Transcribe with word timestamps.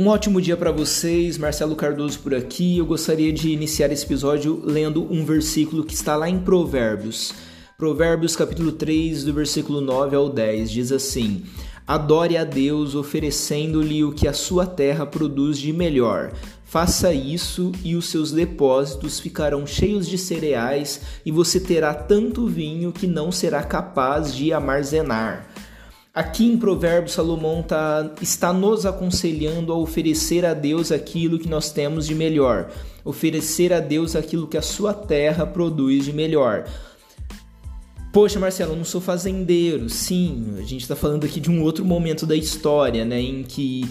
Um 0.00 0.08
ótimo 0.08 0.40
dia 0.40 0.56
para 0.56 0.72
vocês, 0.72 1.36
Marcelo 1.36 1.76
Cardoso 1.76 2.20
por 2.20 2.34
aqui. 2.34 2.78
Eu 2.78 2.86
gostaria 2.86 3.30
de 3.30 3.50
iniciar 3.50 3.92
esse 3.92 4.06
episódio 4.06 4.62
lendo 4.64 5.06
um 5.12 5.26
versículo 5.26 5.84
que 5.84 5.92
está 5.92 6.16
lá 6.16 6.26
em 6.26 6.38
Provérbios. 6.38 7.34
Provérbios 7.76 8.34
capítulo 8.34 8.72
3, 8.72 9.24
do 9.24 9.34
versículo 9.34 9.82
9 9.82 10.16
ao 10.16 10.30
10, 10.30 10.70
diz 10.70 10.90
assim: 10.90 11.42
Adore 11.86 12.38
a 12.38 12.44
Deus 12.44 12.94
oferecendo-lhe 12.94 14.02
o 14.02 14.10
que 14.10 14.26
a 14.26 14.32
sua 14.32 14.64
terra 14.64 15.04
produz 15.04 15.58
de 15.58 15.70
melhor. 15.70 16.32
Faça 16.64 17.12
isso 17.12 17.70
e 17.84 17.94
os 17.94 18.08
seus 18.08 18.32
depósitos 18.32 19.20
ficarão 19.20 19.66
cheios 19.66 20.08
de 20.08 20.16
cereais 20.16 21.02
e 21.26 21.30
você 21.30 21.60
terá 21.60 21.92
tanto 21.92 22.46
vinho 22.46 22.90
que 22.90 23.06
não 23.06 23.30
será 23.30 23.62
capaz 23.62 24.34
de 24.34 24.50
armazenar. 24.50 25.46
Aqui 26.12 26.44
em 26.44 26.58
Provérbios, 26.58 27.12
Salomão 27.12 27.62
tá, 27.62 28.10
está 28.20 28.52
nos 28.52 28.84
aconselhando 28.84 29.72
a 29.72 29.76
oferecer 29.76 30.44
a 30.44 30.52
Deus 30.52 30.90
aquilo 30.90 31.38
que 31.38 31.48
nós 31.48 31.70
temos 31.70 32.04
de 32.04 32.16
melhor, 32.16 32.68
oferecer 33.04 33.72
a 33.72 33.78
Deus 33.78 34.16
aquilo 34.16 34.48
que 34.48 34.58
a 34.58 34.62
sua 34.62 34.92
terra 34.92 35.46
produz 35.46 36.06
de 36.06 36.12
melhor. 36.12 36.68
Poxa, 38.12 38.40
Marcelo, 38.40 38.72
eu 38.72 38.76
não 38.76 38.84
sou 38.84 39.00
fazendeiro. 39.00 39.88
Sim, 39.88 40.56
a 40.58 40.62
gente 40.62 40.80
está 40.80 40.96
falando 40.96 41.24
aqui 41.24 41.38
de 41.38 41.48
um 41.48 41.62
outro 41.62 41.84
momento 41.84 42.26
da 42.26 42.34
história, 42.34 43.04
né, 43.04 43.20
em 43.20 43.44
que 43.44 43.88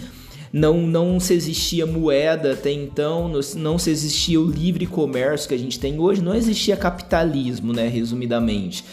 não, 0.52 0.82
não 0.82 1.22
se 1.22 1.34
existia 1.34 1.86
moeda 1.86 2.52
até 2.52 2.70
então, 2.70 3.32
não 3.56 3.80
se 3.80 3.90
existia 3.90 4.42
o 4.42 4.52
livre 4.52 4.86
comércio 4.86 5.48
que 5.48 5.56
a 5.56 5.60
gente 5.60 5.80
tem 5.80 5.98
hoje, 5.98 6.22
não 6.22 6.36
existia 6.36 6.76
capitalismo, 6.76 7.72
né, 7.72 7.88
resumidamente. 7.88 8.84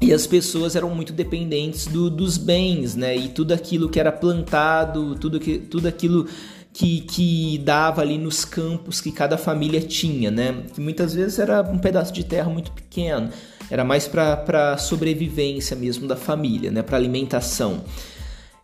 E 0.00 0.14
as 0.14 0.26
pessoas 0.26 0.74
eram 0.74 0.94
muito 0.94 1.12
dependentes 1.12 1.86
do, 1.86 2.08
dos 2.08 2.38
bens, 2.38 2.96
né? 2.96 3.14
E 3.14 3.28
tudo 3.28 3.52
aquilo 3.52 3.88
que 3.88 4.00
era 4.00 4.10
plantado, 4.10 5.14
tudo, 5.16 5.38
que, 5.38 5.58
tudo 5.58 5.86
aquilo 5.86 6.26
que, 6.72 7.02
que 7.02 7.58
dava 7.58 8.00
ali 8.00 8.16
nos 8.16 8.44
campos 8.44 9.00
que 9.00 9.12
cada 9.12 9.36
família 9.36 9.80
tinha, 9.80 10.30
né? 10.30 10.64
Que 10.74 10.80
muitas 10.80 11.14
vezes 11.14 11.38
era 11.38 11.60
um 11.62 11.78
pedaço 11.78 12.12
de 12.12 12.24
terra 12.24 12.48
muito 12.48 12.72
pequeno, 12.72 13.28
era 13.70 13.84
mais 13.84 14.08
para 14.08 14.78
sobrevivência 14.78 15.76
mesmo 15.76 16.08
da 16.08 16.16
família, 16.16 16.70
né? 16.70 16.82
Para 16.82 16.96
alimentação. 16.96 17.84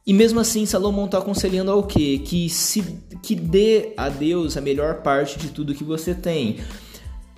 E 0.07 0.13
mesmo 0.13 0.39
assim, 0.39 0.65
Salomão 0.65 1.07
está 1.07 1.19
aconselhando 1.19 1.71
ao 1.71 1.83
quê? 1.83 2.23
Que 2.25 2.49
se 2.49 2.83
que 3.23 3.35
dê 3.35 3.93
a 3.97 4.09
Deus 4.09 4.57
a 4.57 4.61
melhor 4.61 5.03
parte 5.03 5.37
de 5.37 5.49
tudo 5.49 5.75
que 5.75 5.83
você 5.83 6.15
tem. 6.15 6.59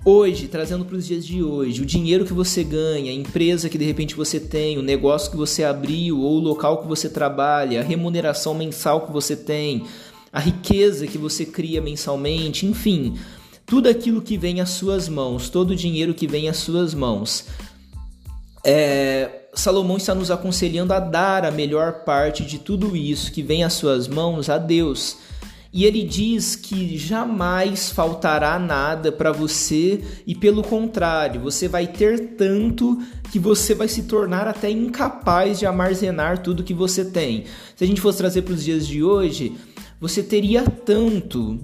Hoje, 0.03 0.47
trazendo 0.47 0.85
para 0.85 0.95
os 0.95 1.05
dias 1.05 1.25
de 1.25 1.43
hoje, 1.43 1.81
o 1.81 1.85
dinheiro 1.85 2.23
que 2.23 2.31
você 2.31 2.63
ganha, 2.63 3.11
a 3.11 3.13
empresa 3.13 3.67
que 3.67 3.77
de 3.77 3.83
repente 3.83 4.15
você 4.15 4.39
tem, 4.39 4.77
o 4.77 4.81
negócio 4.81 5.29
que 5.29 5.35
você 5.35 5.63
abriu 5.63 6.21
ou 6.21 6.37
o 6.37 6.39
local 6.39 6.81
que 6.81 6.87
você 6.87 7.09
trabalha, 7.09 7.81
a 7.81 7.83
remuneração 7.83 8.53
mensal 8.53 9.05
que 9.05 9.11
você 9.11 9.35
tem, 9.35 9.85
a 10.31 10.39
riqueza 10.39 11.05
que 11.05 11.17
você 11.17 11.45
cria 11.45 11.81
mensalmente, 11.81 12.65
enfim, 12.65 13.19
tudo 13.65 13.89
aquilo 13.89 14.21
que 14.21 14.37
vem 14.37 14.61
às 14.61 14.69
suas 14.69 15.09
mãos, 15.09 15.49
todo 15.49 15.71
o 15.71 15.75
dinheiro 15.75 16.13
que 16.13 16.27
vem 16.27 16.47
às 16.47 16.57
suas 16.57 16.93
mãos. 16.93 17.45
É, 18.63 19.47
Salomão 19.53 19.97
está 19.97 20.15
nos 20.15 20.31
aconselhando 20.31 20.93
a 20.93 20.99
dar 20.99 21.43
a 21.43 21.51
melhor 21.51 22.05
parte 22.05 22.45
de 22.45 22.57
tudo 22.57 22.95
isso 22.95 23.33
que 23.33 23.43
vem 23.43 23.65
às 23.65 23.73
suas 23.73 24.07
mãos 24.07 24.49
a 24.49 24.57
Deus 24.57 25.17
e 25.71 25.85
ele 25.85 26.03
diz 26.03 26.55
que 26.55 26.97
jamais 26.97 27.91
faltará 27.91 28.57
nada 28.57 29.11
para 29.11 29.31
você 29.31 30.01
e 30.25 30.33
pelo 30.33 30.63
contrário, 30.63 31.41
você 31.41 31.67
vai 31.67 31.85
ter 31.85 32.35
tanto 32.35 32.97
que 33.31 33.37
você 33.37 33.75
vai 33.75 33.87
se 33.87 34.03
tornar 34.03 34.47
até 34.47 34.69
incapaz 34.69 35.59
de 35.59 35.67
armazenar 35.67 36.41
tudo 36.41 36.63
que 36.63 36.73
você 36.73 37.05
tem. 37.05 37.45
Se 37.75 37.83
a 37.83 37.87
gente 37.87 38.01
fosse 38.01 38.17
trazer 38.17 38.41
para 38.41 38.55
os 38.55 38.63
dias 38.63 38.87
de 38.87 39.03
hoje, 39.03 39.55
você 40.01 40.23
teria 40.23 40.63
tanto 40.63 41.59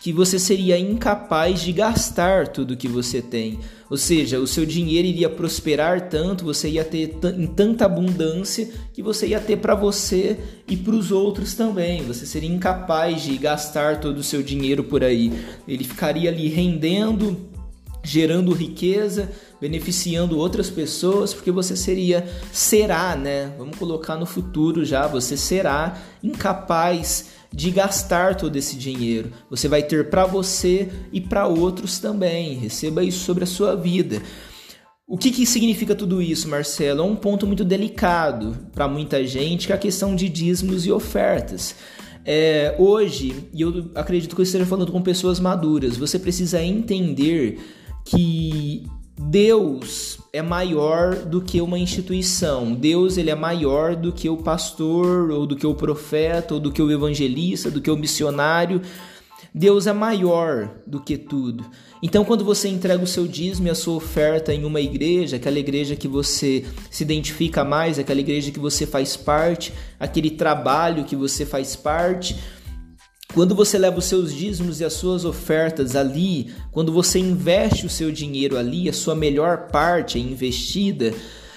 que 0.00 0.12
você 0.12 0.38
seria 0.38 0.78
incapaz 0.78 1.60
de 1.60 1.72
gastar 1.72 2.48
tudo 2.48 2.76
que 2.76 2.88
você 2.88 3.20
tem. 3.20 3.58
Ou 3.88 3.96
seja, 3.96 4.38
o 4.38 4.46
seu 4.46 4.66
dinheiro 4.66 5.06
iria 5.06 5.28
prosperar 5.28 6.08
tanto, 6.08 6.44
você 6.44 6.68
ia 6.68 6.84
ter 6.84 7.16
em 7.36 7.46
tanta 7.46 7.84
abundância 7.84 8.68
que 8.92 9.02
você 9.02 9.28
ia 9.28 9.40
ter 9.40 9.58
para 9.58 9.74
você 9.74 10.38
e 10.68 10.76
para 10.76 10.94
os 10.94 11.10
outros 11.10 11.54
também. 11.54 12.02
Você 12.02 12.26
seria 12.26 12.50
incapaz 12.50 13.22
de 13.22 13.36
gastar 13.38 14.00
todo 14.00 14.18
o 14.18 14.24
seu 14.24 14.42
dinheiro 14.42 14.84
por 14.84 15.04
aí. 15.04 15.32
Ele 15.66 15.84
ficaria 15.84 16.30
ali 16.30 16.48
rendendo, 16.48 17.48
gerando 18.02 18.52
riqueza, 18.52 19.30
beneficiando 19.60 20.38
outras 20.38 20.68
pessoas, 20.68 21.32
porque 21.32 21.50
você 21.50 21.76
seria 21.76 22.26
será, 22.52 23.16
né? 23.16 23.52
Vamos 23.56 23.76
colocar 23.76 24.16
no 24.16 24.26
futuro 24.26 24.84
já, 24.84 25.06
você 25.06 25.36
será 25.36 25.96
incapaz 26.22 27.36
de 27.56 27.70
gastar 27.70 28.36
todo 28.36 28.54
esse 28.54 28.76
dinheiro. 28.76 29.32
Você 29.48 29.66
vai 29.66 29.82
ter 29.82 30.10
para 30.10 30.26
você 30.26 30.90
e 31.10 31.22
para 31.22 31.46
outros 31.46 31.98
também. 31.98 32.54
Receba 32.58 33.02
isso 33.02 33.20
sobre 33.20 33.44
a 33.44 33.46
sua 33.46 33.74
vida. 33.74 34.20
O 35.08 35.16
que, 35.16 35.30
que 35.30 35.46
significa 35.46 35.94
tudo 35.94 36.20
isso, 36.20 36.48
Marcelo? 36.50 37.00
É 37.00 37.04
um 37.04 37.16
ponto 37.16 37.46
muito 37.46 37.64
delicado 37.64 38.54
para 38.74 38.86
muita 38.86 39.26
gente, 39.26 39.66
que 39.66 39.72
é 39.72 39.74
a 39.74 39.78
questão 39.78 40.14
de 40.14 40.28
dízimos 40.28 40.84
e 40.84 40.92
ofertas. 40.92 41.74
É, 42.26 42.74
hoje, 42.78 43.48
e 43.54 43.62
eu 43.62 43.90
acredito 43.94 44.34
que 44.34 44.40
eu 44.42 44.44
esteja 44.44 44.66
falando 44.66 44.92
com 44.92 45.00
pessoas 45.00 45.40
maduras, 45.40 45.96
você 45.96 46.18
precisa 46.18 46.62
entender 46.62 47.58
que 48.04 48.84
Deus 49.18 50.18
é 50.32 50.42
maior 50.42 51.16
do 51.16 51.40
que 51.40 51.60
uma 51.60 51.78
instituição. 51.78 52.74
Deus 52.74 53.16
ele 53.16 53.30
é 53.30 53.34
maior 53.34 53.96
do 53.96 54.12
que 54.12 54.28
o 54.28 54.36
pastor, 54.36 55.30
ou 55.30 55.46
do 55.46 55.56
que 55.56 55.66
o 55.66 55.74
profeta, 55.74 56.54
ou 56.54 56.60
do 56.60 56.70
que 56.70 56.82
o 56.82 56.90
evangelista, 56.90 57.70
do 57.70 57.80
que 57.80 57.90
o 57.90 57.96
missionário. 57.96 58.82
Deus 59.54 59.86
é 59.86 59.92
maior 59.92 60.70
do 60.86 61.00
que 61.00 61.16
tudo. 61.16 61.64
Então, 62.02 62.26
quando 62.26 62.44
você 62.44 62.68
entrega 62.68 63.02
o 63.02 63.06
seu 63.06 63.26
dízimo 63.26 63.68
e 63.68 63.70
a 63.70 63.74
sua 63.74 63.94
oferta 63.94 64.52
em 64.52 64.66
uma 64.66 64.82
igreja, 64.82 65.36
aquela 65.36 65.58
igreja 65.58 65.96
que 65.96 66.06
você 66.06 66.62
se 66.90 67.02
identifica 67.02 67.64
mais, 67.64 67.98
aquela 67.98 68.20
igreja 68.20 68.50
que 68.50 68.58
você 68.58 68.86
faz 68.86 69.16
parte, 69.16 69.72
aquele 69.98 70.30
trabalho 70.30 71.04
que 71.04 71.16
você 71.16 71.46
faz 71.46 71.74
parte, 71.74 72.36
quando 73.36 73.54
você 73.54 73.76
leva 73.76 73.98
os 73.98 74.06
seus 74.06 74.32
dízimos 74.32 74.80
e 74.80 74.84
as 74.86 74.94
suas 74.94 75.26
ofertas 75.26 75.94
ali, 75.94 76.54
quando 76.72 76.90
você 76.90 77.18
investe 77.18 77.84
o 77.84 77.90
seu 77.90 78.10
dinheiro 78.10 78.56
ali, 78.56 78.88
a 78.88 78.94
sua 78.94 79.14
melhor 79.14 79.68
parte 79.70 80.16
é 80.16 80.20
investida, 80.22 81.12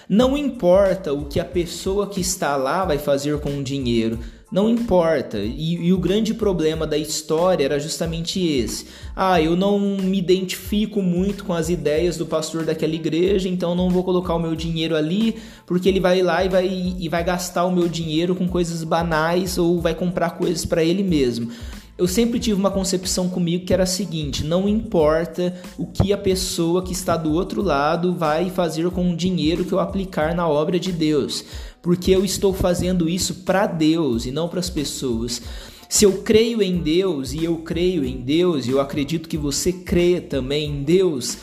não 0.10 0.38
importa 0.38 1.14
o 1.14 1.24
que 1.24 1.40
a 1.40 1.46
pessoa 1.46 2.08
que 2.08 2.20
está 2.20 2.58
lá 2.58 2.84
vai 2.84 2.98
fazer 2.98 3.40
com 3.40 3.58
o 3.58 3.64
dinheiro, 3.64 4.20
não 4.52 4.70
importa. 4.70 5.38
E, 5.38 5.88
e, 5.88 5.94
o 5.94 5.98
grande 5.98 6.34
problema 6.34 6.88
da 6.88 6.98
história 6.98 7.64
era 7.64 7.80
justamente 7.80 8.40
esse. 8.40 8.88
Ah, 9.16 9.42
eu 9.42 9.56
não 9.56 9.80
me 9.80 10.18
identifico 10.18 11.02
muito 11.02 11.44
com 11.44 11.54
as 11.54 11.70
ideias 11.70 12.18
do 12.18 12.26
pastor 12.26 12.66
daquela 12.66 12.96
igreja, 12.96 13.48
então 13.48 13.76
não 13.76 13.90
vou 13.90 14.04
colocar 14.04 14.34
o 14.34 14.40
meu 14.40 14.56
dinheiro 14.56 14.96
ali, 14.96 15.36
porque 15.66 15.88
ele 15.88 16.00
vai 16.00 16.22
lá 16.22 16.44
e 16.44 16.50
vai, 16.50 16.96
e 17.00 17.10
vai 17.10 17.24
gastar 17.24 17.66
o 17.66 17.72
meu 17.72 17.88
dinheiro 17.88 18.36
com 18.36 18.48
coisas 18.48 18.84
banais 18.84 19.58
ou 19.58 19.80
vai 19.80 19.94
comprar 19.94 20.32
coisas 20.32 20.66
para 20.66 20.84
ele 20.84 21.04
mesmo 21.04 21.52
eu 22.00 22.08
sempre 22.08 22.40
tive 22.40 22.58
uma 22.58 22.72
concepção 22.72 23.28
comigo 23.28 23.66
que 23.66 23.74
era 23.74 23.84
a 23.84 23.86
seguinte: 23.86 24.46
não 24.46 24.70
importa 24.70 25.54
o 25.78 25.86
que 25.86 26.14
a 26.14 26.18
pessoa 26.18 26.82
que 26.82 26.94
está 26.94 27.18
do 27.18 27.34
outro 27.34 27.62
lado 27.62 28.16
vai 28.16 28.50
fazer 28.50 28.90
com 28.90 29.12
o 29.12 29.18
dinheiro 29.18 29.66
que 29.66 29.74
eu 29.74 29.80
aplicar 29.82 30.34
na 30.34 30.48
obra 30.48 30.80
de 30.80 30.94
Deus, 30.94 31.44
porque 31.82 32.10
eu 32.12 32.24
estou 32.24 32.54
fazendo 32.54 33.10
isso 33.10 33.44
para 33.44 33.68
Deus 33.68 34.26
e 34.26 34.32
não 34.32 34.48
para 34.48 34.62
as 34.62 34.70
pessoas. 34.70 35.42
Se 35.90 36.06
eu 36.06 36.22
creio 36.22 36.62
em 36.62 36.78
Deus 36.78 37.34
e 37.34 37.44
eu 37.44 37.58
creio 37.58 38.06
em 38.06 38.18
Deus, 38.18 38.66
e 38.66 38.70
eu 38.70 38.80
acredito 38.80 39.28
que 39.28 39.38
você 39.38 39.74
crê 39.74 40.22
também 40.22 40.70
em 40.70 40.84
Deus, 40.84 41.38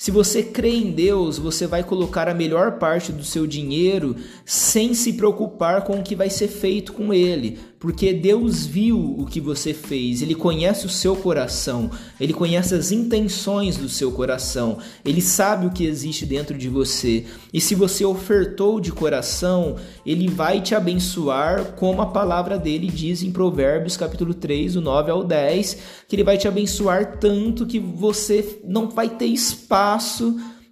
se 0.00 0.10
você 0.10 0.42
crê 0.42 0.70
em 0.70 0.92
Deus, 0.92 1.36
você 1.36 1.66
vai 1.66 1.84
colocar 1.84 2.26
a 2.26 2.32
melhor 2.32 2.78
parte 2.78 3.12
do 3.12 3.22
seu 3.22 3.46
dinheiro 3.46 4.16
sem 4.46 4.94
se 4.94 5.12
preocupar 5.12 5.82
com 5.82 6.00
o 6.00 6.02
que 6.02 6.16
vai 6.16 6.30
ser 6.30 6.48
feito 6.48 6.94
com 6.94 7.12
ele, 7.12 7.58
porque 7.78 8.14
Deus 8.14 8.64
viu 8.64 8.98
o 8.98 9.26
que 9.26 9.42
você 9.42 9.74
fez, 9.74 10.22
ele 10.22 10.34
conhece 10.34 10.86
o 10.86 10.88
seu 10.88 11.14
coração, 11.14 11.90
ele 12.18 12.32
conhece 12.32 12.74
as 12.74 12.90
intenções 12.90 13.76
do 13.76 13.90
seu 13.90 14.10
coração, 14.10 14.78
ele 15.04 15.20
sabe 15.20 15.66
o 15.66 15.70
que 15.70 15.84
existe 15.84 16.24
dentro 16.24 16.56
de 16.56 16.70
você. 16.70 17.26
E 17.52 17.60
se 17.60 17.74
você 17.74 18.02
ofertou 18.02 18.80
de 18.80 18.92
coração, 18.92 19.76
ele 20.06 20.28
vai 20.28 20.62
te 20.62 20.74
abençoar, 20.74 21.72
como 21.72 22.00
a 22.00 22.06
palavra 22.06 22.58
dele 22.58 22.86
diz 22.86 23.22
em 23.22 23.30
Provérbios 23.30 23.98
capítulo 23.98 24.32
3, 24.32 24.74
do 24.74 24.80
9 24.80 25.10
ao 25.10 25.22
10, 25.22 25.76
que 26.08 26.16
ele 26.16 26.24
vai 26.24 26.38
te 26.38 26.48
abençoar 26.48 27.18
tanto 27.18 27.66
que 27.66 27.78
você 27.78 28.60
não 28.64 28.88
vai 28.88 29.10
ter 29.10 29.26
espaço 29.26 29.89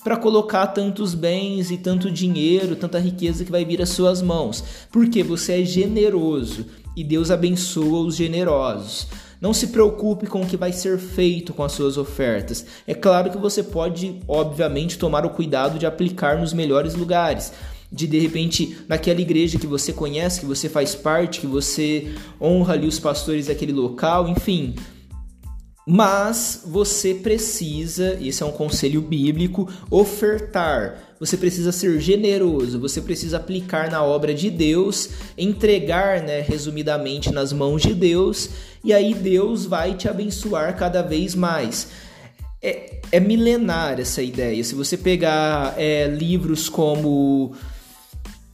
para 0.04 0.16
colocar 0.16 0.68
tantos 0.68 1.14
bens 1.14 1.70
e 1.70 1.76
tanto 1.76 2.10
dinheiro, 2.10 2.76
tanta 2.76 2.98
riqueza 2.98 3.44
que 3.44 3.50
vai 3.50 3.64
vir 3.64 3.82
às 3.82 3.90
suas 3.90 4.22
mãos, 4.22 4.64
porque 4.90 5.22
você 5.22 5.60
é 5.60 5.64
generoso 5.64 6.66
e 6.96 7.02
Deus 7.04 7.30
abençoa 7.30 8.00
os 8.00 8.16
generosos. 8.16 9.06
Não 9.40 9.54
se 9.54 9.68
preocupe 9.68 10.26
com 10.26 10.42
o 10.42 10.46
que 10.46 10.56
vai 10.56 10.72
ser 10.72 10.98
feito 10.98 11.52
com 11.52 11.62
as 11.62 11.72
suas 11.72 11.96
ofertas. 11.96 12.66
É 12.86 12.94
claro 12.94 13.30
que 13.30 13.38
você 13.38 13.62
pode, 13.62 14.18
obviamente, 14.26 14.98
tomar 14.98 15.24
o 15.24 15.30
cuidado 15.30 15.78
de 15.78 15.86
aplicar 15.86 16.38
nos 16.38 16.52
melhores 16.52 16.94
lugares. 16.94 17.52
de 17.90 18.06
de 18.06 18.18
repente 18.18 18.76
naquela 18.86 19.20
igreja 19.20 19.58
que 19.58 19.66
você 19.66 19.92
conhece, 19.92 20.40
que 20.40 20.46
você 20.46 20.68
faz 20.68 20.94
parte, 20.94 21.40
que 21.40 21.46
você 21.46 22.12
honra 22.40 22.74
ali 22.74 22.86
os 22.86 22.98
pastores 22.98 23.46
daquele 23.46 23.72
local, 23.72 24.28
enfim. 24.28 24.74
Mas 25.90 26.64
você 26.67 27.14
precisa, 27.14 28.19
esse 28.20 28.43
é 28.43 28.46
um 28.46 28.52
conselho 28.52 29.00
bíblico, 29.00 29.67
ofertar. 29.90 31.14
Você 31.19 31.35
precisa 31.35 31.73
ser 31.73 31.99
generoso, 31.99 32.79
você 32.79 33.00
precisa 33.00 33.38
aplicar 33.38 33.90
na 33.90 34.05
obra 34.05 34.35
de 34.35 34.50
Deus, 34.50 35.08
entregar, 35.38 36.23
né, 36.23 36.43
resumidamente, 36.43 37.32
nas 37.32 37.55
mãos 37.55 37.81
de 37.81 37.94
Deus, 37.94 38.50
e 38.85 38.93
aí 38.93 39.14
Deus 39.14 39.64
vai 39.64 39.94
te 39.94 40.06
abençoar 40.11 40.76
cada 40.76 41.00
vez 41.00 41.35
mais. 41.35 41.88
É, 42.61 43.00
é 43.11 43.19
milenar 43.19 43.99
essa 43.99 44.20
ideia. 44.20 44.62
Se 44.62 44.75
você 44.75 44.94
pegar 44.94 45.73
é, 45.79 46.06
livros 46.06 46.69
como 46.69 47.55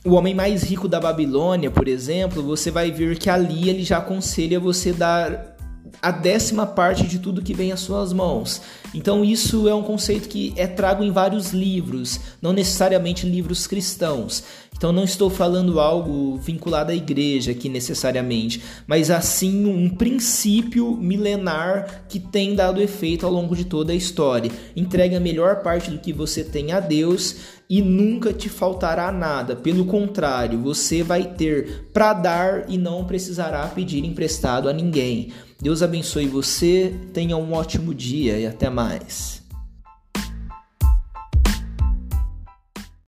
o 0.04 0.12
Homem 0.12 0.36
Mais 0.36 0.62
Rico 0.62 0.86
da 0.86 1.00
Babilônia, 1.00 1.68
por 1.68 1.88
exemplo, 1.88 2.44
você 2.44 2.70
vai 2.70 2.92
ver 2.92 3.18
que 3.18 3.28
ali 3.28 3.68
ele 3.68 3.82
já 3.82 3.98
aconselha 3.98 4.60
você 4.60 4.92
dar 4.92 5.53
a 6.00 6.10
décima 6.10 6.66
parte 6.66 7.06
de 7.06 7.18
tudo 7.18 7.42
que 7.42 7.54
vem 7.54 7.72
às 7.72 7.80
suas 7.80 8.12
mãos. 8.12 8.62
Então 8.94 9.24
isso 9.24 9.68
é 9.68 9.74
um 9.74 9.82
conceito 9.82 10.28
que 10.28 10.52
é 10.56 10.66
trago 10.66 11.02
em 11.02 11.10
vários 11.10 11.52
livros, 11.52 12.20
não 12.40 12.52
necessariamente 12.52 13.26
livros 13.26 13.66
cristãos. 13.66 14.44
Então 14.76 14.92
não 14.92 15.04
estou 15.04 15.30
falando 15.30 15.78
algo 15.78 16.36
vinculado 16.36 16.90
à 16.90 16.94
igreja 16.94 17.52
aqui 17.52 17.68
necessariamente, 17.68 18.62
mas 18.86 19.10
assim 19.10 19.66
um 19.66 19.88
princípio 19.88 20.96
milenar 20.96 22.04
que 22.08 22.18
tem 22.18 22.54
dado 22.54 22.82
efeito 22.82 23.24
ao 23.24 23.32
longo 23.32 23.54
de 23.54 23.64
toda 23.64 23.92
a 23.92 23.96
história. 23.96 24.50
Entregue 24.76 25.14
a 25.14 25.20
melhor 25.20 25.62
parte 25.62 25.90
do 25.90 25.98
que 25.98 26.12
você 26.12 26.42
tem 26.42 26.72
a 26.72 26.80
Deus 26.80 27.36
e 27.68 27.80
nunca 27.82 28.32
te 28.32 28.48
faltará 28.48 29.10
nada. 29.12 29.56
Pelo 29.56 29.84
contrário, 29.84 30.60
você 30.60 31.02
vai 31.02 31.34
ter 31.34 31.88
para 31.92 32.12
dar 32.12 32.70
e 32.70 32.78
não 32.78 33.04
precisará 33.04 33.66
pedir 33.68 34.04
emprestado 34.04 34.68
a 34.68 34.72
ninguém. 34.72 35.32
Deus 35.60 35.82
abençoe 35.82 36.26
você, 36.26 36.94
tenha 37.12 37.36
um 37.36 37.52
ótimo 37.52 37.94
dia 37.94 38.38
e 38.38 38.46
até 38.46 38.68
mais. 38.68 39.43